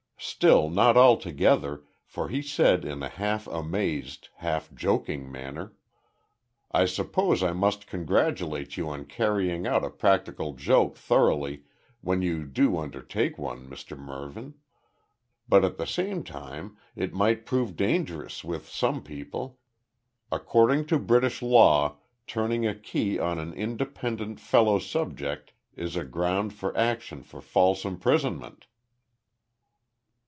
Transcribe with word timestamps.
Still, 0.23 0.69
not 0.69 0.97
altogether, 0.97 1.83
for 2.05 2.29
he 2.29 2.43
said 2.43 2.85
in 2.85 3.01
a 3.01 3.09
half 3.09 3.47
amazed, 3.47 4.29
half 4.35 4.71
joking 4.73 5.31
manner: 5.31 5.73
"I 6.71 6.85
suppose 6.85 7.41
I 7.41 7.53
must 7.53 7.87
congratulate 7.87 8.77
you 8.77 8.87
on 8.89 9.05
carrying 9.05 9.65
out 9.65 9.83
a 9.83 9.89
practical 9.89 10.53
joke 10.53 10.95
thoroughly 10.95 11.63
when 12.01 12.21
you 12.21 12.45
do 12.45 12.77
undertake 12.77 13.39
one, 13.39 13.67
Mr 13.67 13.97
Mervyn. 13.97 14.53
But 15.49 15.65
at 15.65 15.77
the 15.77 15.87
same 15.87 16.23
time 16.23 16.77
it 16.95 17.13
might 17.13 17.45
prove 17.47 17.75
dangerous 17.75 18.43
with 18.43 18.69
some 18.69 19.01
people. 19.01 19.57
According 20.31 20.85
to 20.87 20.99
British 20.99 21.41
law 21.41 21.95
turning 22.27 22.65
a 22.67 22.75
key 22.75 23.17
on 23.17 23.39
an 23.39 23.53
independent 23.53 24.39
fellow 24.39 24.77
subject 24.77 25.53
is 25.75 25.95
a 25.95 26.05
ground 26.05 26.53
for 26.53 26.77
action 26.77 27.23
for 27.23 27.41
false 27.41 27.83
imprisonment." 27.85 28.67